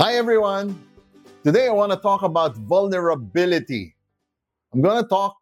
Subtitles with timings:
[0.00, 0.76] Hi, everyone.
[1.44, 3.94] Today I want to talk about vulnerability.
[4.72, 5.36] I'm going to talk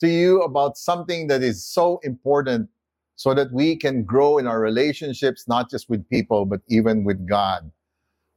[0.00, 2.68] to you about something that is so important
[3.14, 7.28] so that we can grow in our relationships, not just with people, but even with
[7.28, 7.70] God.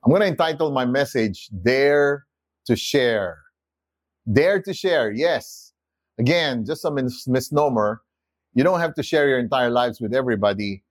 [0.03, 2.27] I'm going to entitle my message, Dare
[2.67, 3.39] to Share.
[4.31, 5.73] Dare to Share, yes.
[6.19, 8.03] Again, just a mis- misnomer.
[8.53, 10.83] You don't have to share your entire lives with everybody.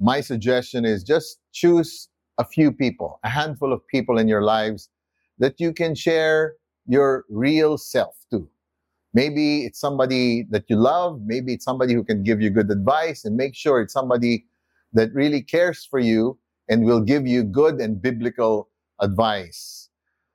[0.00, 2.08] My suggestion is just choose
[2.38, 4.88] a few people, a handful of people in your lives
[5.38, 6.54] that you can share
[6.86, 8.48] your real self to.
[9.14, 13.24] Maybe it's somebody that you love, maybe it's somebody who can give you good advice,
[13.24, 14.46] and make sure it's somebody
[14.92, 18.68] that really cares for you and will give you good and biblical
[19.00, 19.90] advice.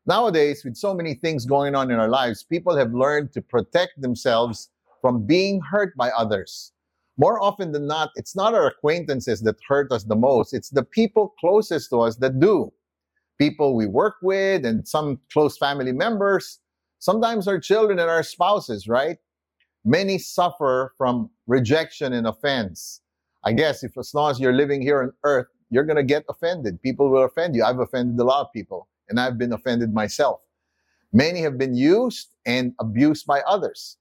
[0.05, 3.99] Nowadays, with so many things going on in our lives, people have learned to protect
[4.01, 4.69] themselves
[5.01, 6.71] from being hurt by others
[7.17, 10.53] more often than not, it's not our acquaintances that hurt us the most.
[10.53, 12.71] It's the people closest to us that do.
[13.39, 16.59] People we work with and some close family members,
[16.99, 19.17] sometimes our children and our spouses, right?
[19.83, 23.01] Many suffer from rejection and offense.
[23.43, 26.23] I guess if as long as you're living here on earth, you're going to get
[26.29, 26.81] offended.
[26.81, 27.63] People will offend you.
[27.63, 30.41] I've offended a lot of people and I've been offended myself.
[31.13, 33.97] Many have been used and abused by others.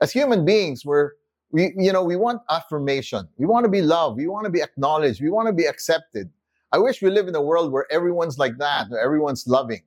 [0.00, 1.12] As human beings, we're
[1.50, 3.28] we you know we want affirmation.
[3.38, 4.16] We want to be loved.
[4.16, 5.22] We want to be acknowledged.
[5.22, 6.30] We want to be accepted.
[6.72, 9.82] I wish we live in a world where everyone's like that everyone's loving.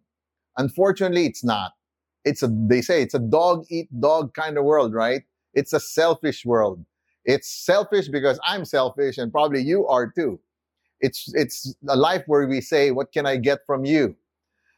[0.58, 1.74] Unfortunately it's not.
[2.26, 5.24] It's a they say it's a dog eat dog kind of world right?
[5.54, 6.84] It's a selfish world.
[7.26, 10.40] It's selfish because i'm selfish and probably you are too.
[11.02, 14.16] It's it's a life where we say what can i get from you?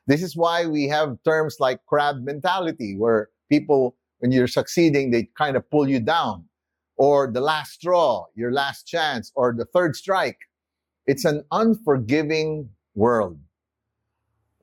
[0.08, 5.30] This is why we have terms like crab mentality where people when you're succeeding they
[5.38, 6.46] kind of pull you down
[7.02, 10.38] or the last straw, your last chance, or the third strike.
[11.08, 13.40] It's an unforgiving world.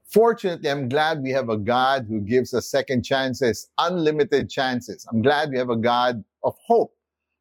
[0.05, 5.05] Fortunately, I'm glad we have a God who gives us second chances, unlimited chances.
[5.11, 6.95] I'm glad we have a God of hope.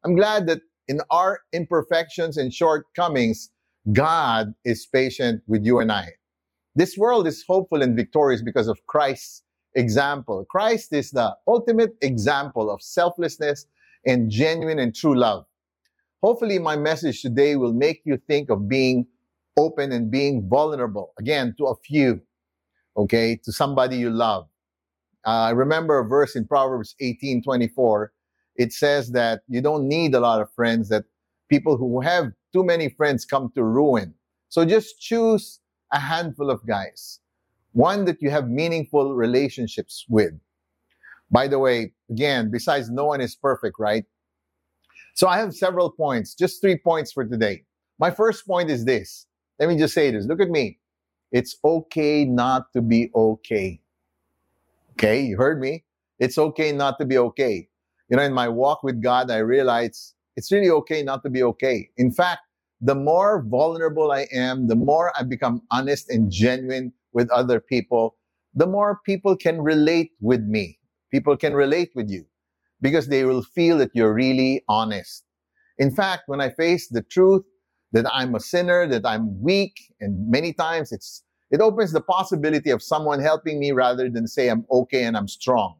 [0.04, 3.50] I'm glad that in our imperfections and shortcomings,
[3.92, 6.08] God is patient with you and I.
[6.74, 9.44] This world is hopeful and victorious because of Christ's
[9.76, 10.44] example.
[10.50, 13.66] Christ is the ultimate example of selflessness
[14.06, 15.44] and genuine and true love.
[16.22, 19.06] Hopefully, my message today will make you think of being
[19.56, 22.20] open and being vulnerable, again, to a few,
[22.96, 24.46] okay, to somebody you love.
[25.26, 28.12] Uh, I remember a verse in Proverbs 18 24.
[28.56, 31.04] It says that you don't need a lot of friends, that
[31.48, 34.14] people who have too many friends come to ruin.
[34.48, 35.60] So just choose
[35.92, 37.20] a handful of guys,
[37.72, 40.32] one that you have meaningful relationships with.
[41.30, 44.04] By the way, again, besides no one is perfect, right?
[45.14, 47.64] So I have several points, just three points for today.
[47.98, 49.26] My first point is this.
[49.58, 50.26] Let me just say this.
[50.26, 50.78] Look at me.
[51.32, 53.80] It's okay not to be okay.
[54.92, 55.84] Okay, you heard me?
[56.18, 57.68] It's okay not to be okay.
[58.08, 61.42] You know, in my walk with God, I realize it's really okay not to be
[61.42, 61.90] okay.
[61.96, 62.40] In fact,
[62.80, 68.16] the more vulnerable I am, the more I become honest and genuine with other people,
[68.54, 70.77] the more people can relate with me.
[71.10, 72.24] People can relate with you
[72.80, 75.24] because they will feel that you're really honest.
[75.78, 77.44] In fact, when I face the truth
[77.92, 82.70] that I'm a sinner, that I'm weak, and many times it's it opens the possibility
[82.70, 85.76] of someone helping me rather than say I'm okay and I'm strong.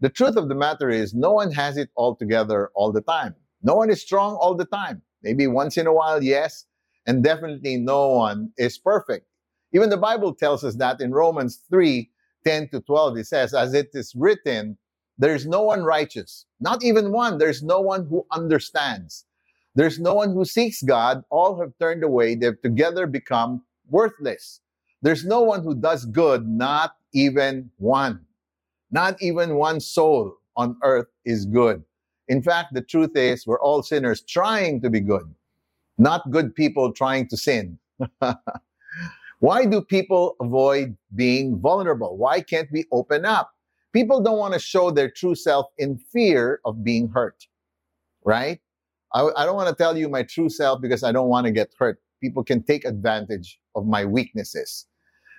[0.00, 3.34] The truth of the matter is no one has it all together all the time.
[3.62, 5.02] No one is strong all the time.
[5.22, 6.66] Maybe once in a while, yes,
[7.06, 9.26] and definitely no one is perfect.
[9.72, 12.10] Even the Bible tells us that in Romans 3
[12.44, 14.76] 10 to 12, it says, As it is written,
[15.18, 17.38] there's no one righteous, not even one.
[17.38, 19.26] There's no one who understands.
[19.74, 21.22] There's no one who seeks God.
[21.30, 22.34] All have turned away.
[22.34, 24.60] They've together become worthless.
[25.02, 28.24] There's no one who does good, not even one.
[28.90, 31.84] Not even one soul on earth is good.
[32.28, 35.32] In fact, the truth is, we're all sinners trying to be good,
[35.98, 37.78] not good people trying to sin.
[39.40, 42.16] Why do people avoid being vulnerable?
[42.16, 43.50] Why can't we open up?
[43.94, 47.46] People don't want to show their true self in fear of being hurt,
[48.24, 48.60] right?
[49.14, 51.52] I, I don't want to tell you my true self because I don't want to
[51.52, 52.00] get hurt.
[52.22, 54.86] People can take advantage of my weaknesses.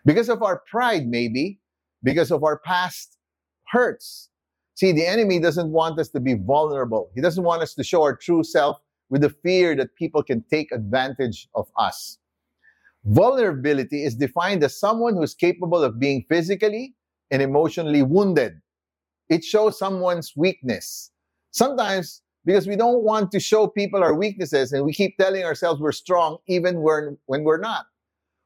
[0.04, 1.60] Because of our pride, maybe,
[2.04, 3.18] because of our past
[3.68, 4.30] hurts.
[4.74, 7.12] See, the enemy doesn't want us to be vulnerable.
[7.14, 8.82] He doesn't want us to show our true self
[9.12, 12.18] with the fear that people can take advantage of us.
[13.06, 16.96] Vulnerability is defined as someone who is capable of being physically
[17.32, 18.54] and emotionally wounded.
[19.30, 21.12] It shows someone's weakness.
[21.52, 25.82] Sometimes, because we don't want to show people our weaknesses and we keep telling ourselves
[25.82, 27.86] we're strong even when, when we're not.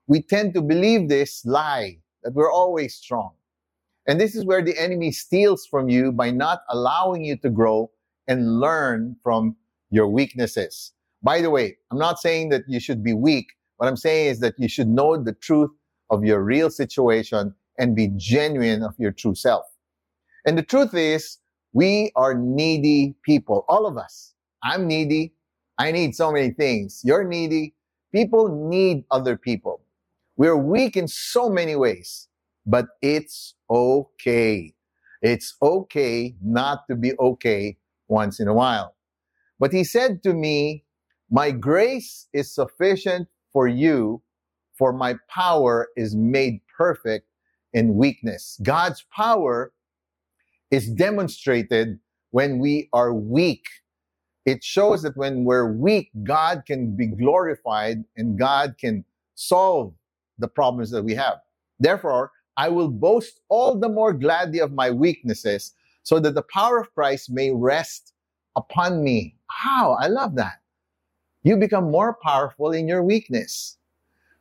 [0.08, 3.34] We tend to believe this lie that we're always strong.
[4.08, 7.92] And this is where the enemy steals from you by not allowing you to grow
[8.28, 9.56] and learn from
[9.90, 10.92] your weaknesses.
[11.24, 13.48] By the way, I'm not saying that you should be weak.
[13.78, 15.72] What I'm saying is that you should know the truth
[16.10, 19.66] of your real situation and be genuine of your true self.
[20.46, 21.40] And the truth is,
[21.74, 24.34] we are needy people, all of us.
[24.64, 25.34] I'm needy.
[25.78, 27.02] I need so many things.
[27.04, 27.74] You're needy.
[28.14, 29.82] People need other people.
[30.38, 32.28] We're weak in so many ways,
[32.66, 34.74] but it's okay.
[35.22, 38.96] It's okay not to be okay once in a while.
[39.60, 40.86] But he said to me,
[41.30, 44.22] My grace is sufficient for you,
[44.78, 47.26] for my power is made perfect
[47.72, 48.60] in weakness.
[48.62, 49.72] God's power
[50.72, 51.98] is demonstrated
[52.32, 53.64] when we are weak.
[54.46, 59.06] It shows that when we're weak, God can be glorified and God can
[59.36, 59.94] solve
[60.38, 61.36] the problems that we have.
[61.80, 65.72] Therefore, I will boast all the more gladly of my weaknesses
[66.04, 68.12] so that the power of Christ may rest
[68.58, 69.38] upon me.
[69.48, 69.94] How?
[69.94, 70.56] I love that.
[71.46, 73.78] You become more powerful in your weakness.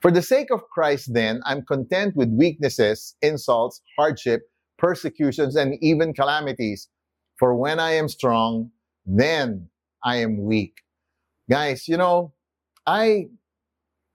[0.00, 4.42] For the sake of Christ, then, I'm content with weaknesses, insults, hardship,
[4.78, 6.88] persecutions, and even calamities.
[7.38, 8.70] For when I am strong,
[9.04, 9.68] then
[10.02, 10.80] I am weak.
[11.50, 12.32] Guys, you know,
[12.86, 13.28] I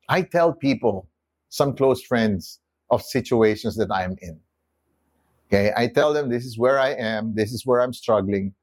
[0.10, 1.08] I tell people,
[1.50, 2.60] some close friends,
[2.90, 4.40] of situations that I'm in.
[5.48, 8.56] Okay, I tell them this is where I am, this is where I'm struggling.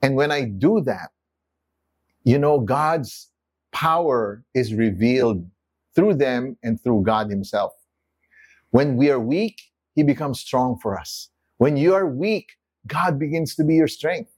[0.00, 1.10] And when I do that,
[2.24, 3.30] you know, God's
[3.74, 5.46] power is revealed
[5.96, 7.74] through them and through God Himself.
[8.70, 9.60] When we are weak,
[9.94, 11.30] He becomes strong for us.
[11.58, 12.52] When you are weak,
[12.86, 14.30] God begins to be your strength.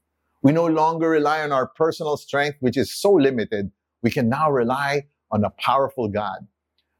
[0.43, 3.71] We no longer rely on our personal strength, which is so limited.
[4.03, 6.47] We can now rely on a powerful God.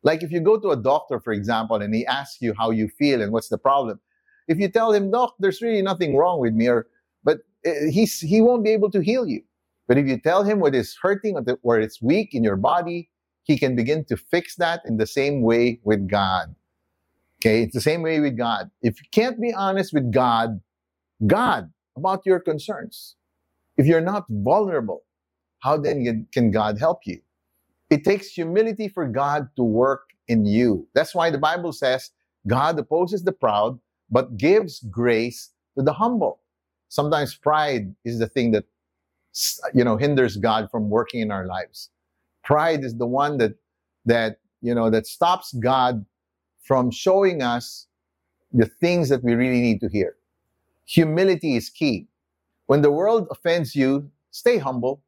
[0.03, 2.89] Like if you go to a doctor, for example, and he asks you how you
[2.89, 3.99] feel and what's the problem.
[4.47, 6.87] If you tell him, Doc, there's really nothing wrong with me, or
[7.23, 9.43] but eh, he's he won't be able to heal you.
[9.87, 13.09] But if you tell him what is hurting or where it's weak in your body,
[13.43, 16.53] he can begin to fix that in the same way with God.
[17.39, 18.69] Okay, it's the same way with God.
[18.81, 20.59] If you can't be honest with God,
[21.25, 23.15] God about your concerns,
[23.77, 25.03] if you're not vulnerable,
[25.59, 27.21] how then can God help you?
[27.89, 30.87] It takes humility for God to work in you.
[30.93, 32.11] That's why the Bible says
[32.47, 33.79] God opposes the proud,
[34.09, 36.41] but gives grace to the humble.
[36.89, 38.65] Sometimes pride is the thing that
[39.73, 41.89] you know hinders God from working in our lives.
[42.43, 43.53] Pride is the one that
[44.05, 46.05] that you know that stops God
[46.63, 47.87] from showing us
[48.51, 50.15] the things that we really need to hear.
[50.85, 52.07] Humility is key.
[52.67, 55.03] When the world offends you, stay humble.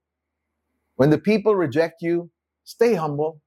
[0.95, 2.29] When the people reject you,
[2.69, 3.41] Stay humble.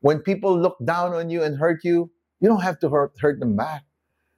[0.00, 3.40] When people look down on you and hurt you, you don't have to hurt, hurt
[3.40, 3.82] them back.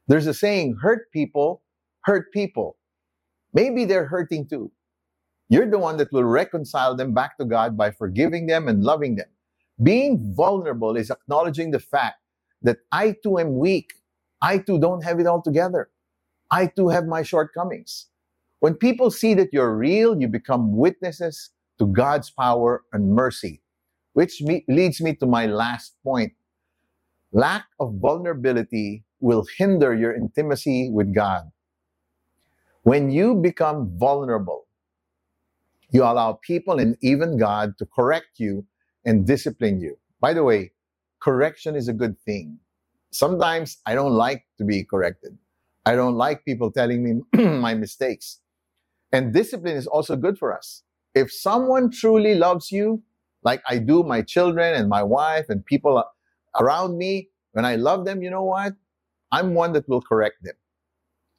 [0.06, 1.62] There's a saying, hurt people,
[2.02, 2.76] hurt people.
[3.52, 4.70] Maybe they're hurting too.
[5.50, 9.16] You're the one that will reconcile them back to God by forgiving them and loving
[9.16, 9.26] them.
[9.82, 12.18] Being vulnerable is acknowledging the fact
[12.62, 13.92] that I too am weak.
[14.40, 15.90] I too don't have it all together.
[16.52, 18.06] I too have my shortcomings.
[18.60, 21.50] When people see that you're real, you become witnesses
[21.80, 23.62] to God's power and mercy.
[24.12, 26.32] Which me, leads me to my last point.
[27.32, 31.50] Lack of vulnerability will hinder your intimacy with God.
[32.82, 34.66] When you become vulnerable,
[35.92, 38.66] you allow people and even God to correct you
[39.04, 39.96] and discipline you.
[40.20, 40.72] By the way,
[41.20, 42.58] correction is a good thing.
[43.12, 45.36] Sometimes I don't like to be corrected.
[45.86, 48.40] I don't like people telling me my mistakes.
[49.12, 50.82] And discipline is also good for us.
[51.14, 53.02] If someone truly loves you,
[53.42, 56.04] like I do my children and my wife and people
[56.60, 58.74] around me, when I love them, you know what?
[59.32, 60.54] I'm one that will correct them.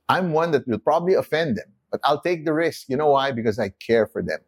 [0.10, 2.86] I'm one that will probably offend them, but I'll take the risk.
[2.88, 3.32] You know why?
[3.32, 4.40] Because I care for them.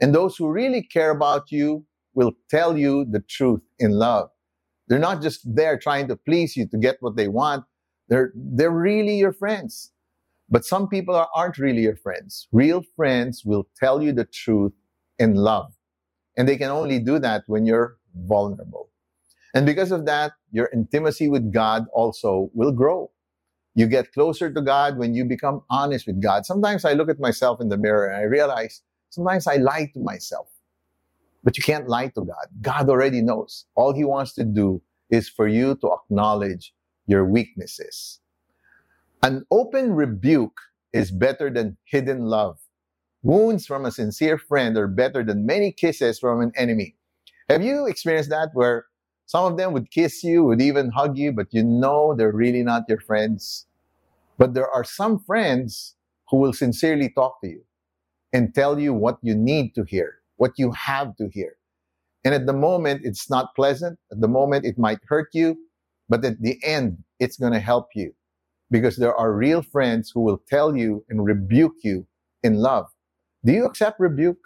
[0.00, 1.84] And those who really care about you
[2.14, 4.30] will tell you the truth in love.
[4.88, 7.64] They're not just there trying to please you to get what they want.
[8.08, 9.90] They're, they're really your friends.
[10.50, 12.48] But some people are, aren't really your friends.
[12.52, 14.72] Real friends will tell you the truth
[15.18, 15.72] in love.
[16.36, 18.90] And they can only do that when you're vulnerable.
[19.54, 23.10] And because of that, your intimacy with God also will grow.
[23.74, 26.44] You get closer to God when you become honest with God.
[26.44, 30.00] Sometimes I look at myself in the mirror and I realize sometimes I lie to
[30.00, 30.48] myself.
[31.42, 32.46] But you can't lie to God.
[32.60, 33.66] God already knows.
[33.74, 36.74] All He wants to do is for you to acknowledge
[37.06, 38.20] your weaknesses.
[39.22, 40.58] An open rebuke
[40.92, 42.58] is better than hidden love.
[43.22, 46.96] Wounds from a sincere friend are better than many kisses from an enemy.
[47.48, 48.86] Have you experienced that where
[49.32, 52.62] Some of them would kiss you, would even hug you, but you know they're really
[52.62, 53.66] not your friends.
[54.36, 55.96] But there are some friends
[56.28, 57.62] who will sincerely talk to you
[58.34, 61.56] and tell you what you need to hear, what you have to hear.
[62.26, 63.98] And at the moment, it's not pleasant.
[64.10, 65.56] At the moment, it might hurt you.
[66.10, 68.12] But at the end, it's going to help you
[68.70, 72.06] because there are real friends who will tell you and rebuke you
[72.42, 72.84] in love.
[73.46, 74.44] Do you accept rebuke?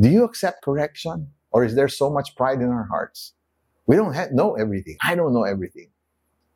[0.00, 1.32] Do you accept correction?
[1.50, 3.34] Or is there so much pride in our hearts?
[3.86, 4.96] We don't have, know everything.
[5.02, 5.90] I don't know everything.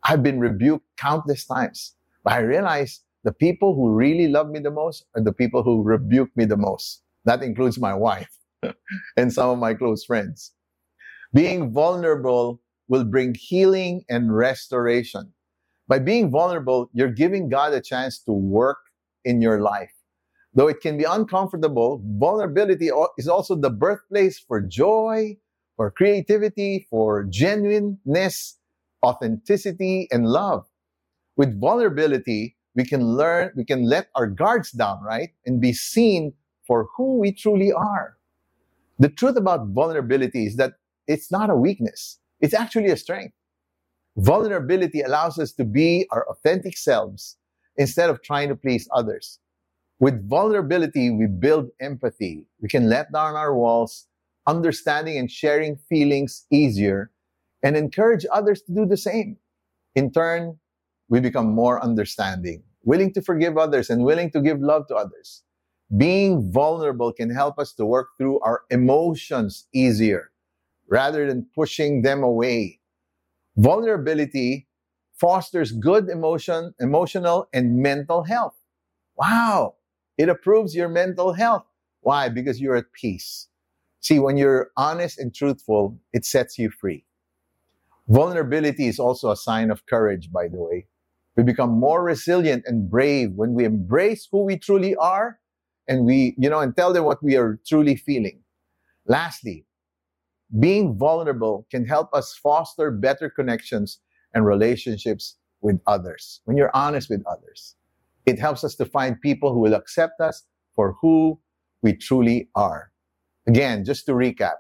[0.04, 4.70] I've been rebuked countless times, but I realize the people who really love me the
[4.70, 7.02] most are the people who rebuke me the most.
[7.24, 8.30] That includes my wife
[9.16, 10.52] and some of my close friends.
[11.34, 15.32] Being vulnerable will bring healing and restoration.
[15.88, 18.78] By being vulnerable, you're giving God a chance to work
[19.24, 19.92] in your life.
[20.54, 25.36] Though it can be uncomfortable, vulnerability is also the birthplace for joy,
[25.76, 28.58] for creativity, for genuineness,
[29.04, 30.66] authenticity, and love.
[31.36, 35.30] With vulnerability, we can learn, we can let our guards down, right?
[35.44, 36.32] And be seen
[36.66, 38.16] for who we truly are.
[38.98, 40.74] The truth about vulnerability is that
[41.06, 42.18] it's not a weakness.
[42.40, 43.34] It's actually a strength.
[44.16, 47.36] Vulnerability allows us to be our authentic selves
[47.76, 49.38] instead of trying to please others.
[49.98, 52.46] With vulnerability, we build empathy.
[52.60, 54.06] We can let down our walls,
[54.46, 57.10] understanding and sharing feelings easier,
[57.62, 59.38] and encourage others to do the same.
[59.94, 60.58] In turn,
[61.08, 65.42] we become more understanding, willing to forgive others, and willing to give love to others.
[65.96, 70.32] Being vulnerable can help us to work through our emotions easier
[70.88, 72.80] rather than pushing them away.
[73.56, 74.66] Vulnerability
[75.14, 78.56] fosters good emotion, emotional and mental health.
[79.16, 79.76] Wow.
[80.18, 81.64] It improves your mental health.
[82.00, 82.28] Why?
[82.28, 83.48] Because you're at peace.
[84.06, 87.04] See, when you're honest and truthful, it sets you free.
[88.06, 90.86] Vulnerability is also a sign of courage, by the way.
[91.36, 95.40] We become more resilient and brave when we embrace who we truly are
[95.88, 98.44] and we, you know, and tell them what we are truly feeling.
[99.08, 99.66] Lastly,
[100.60, 103.98] being vulnerable can help us foster better connections
[104.34, 106.42] and relationships with others.
[106.44, 107.74] When you're honest with others,
[108.24, 110.44] it helps us to find people who will accept us
[110.76, 111.40] for who
[111.82, 112.92] we truly are.
[113.46, 114.54] Again, just to recap,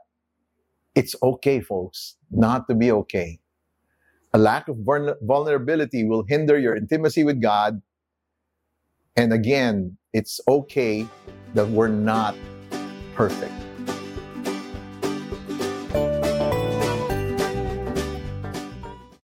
[0.94, 3.40] it's okay, folks, not to be okay.
[4.32, 4.76] A lack of
[5.22, 7.82] vulnerability will hinder your intimacy with God.
[9.16, 11.06] And again, it's okay
[11.54, 12.36] that we're not
[13.14, 13.65] perfect.